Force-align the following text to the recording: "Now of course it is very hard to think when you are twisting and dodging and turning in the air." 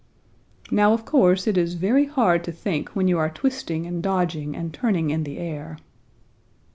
"Now 0.71 0.93
of 0.93 1.05
course 1.05 1.45
it 1.45 1.59
is 1.59 1.75
very 1.75 2.05
hard 2.05 2.43
to 2.45 2.51
think 2.51 2.89
when 2.95 3.07
you 3.07 3.19
are 3.19 3.29
twisting 3.29 3.85
and 3.85 4.01
dodging 4.01 4.55
and 4.55 4.73
turning 4.73 5.11
in 5.11 5.25
the 5.25 5.37
air." 5.37 5.77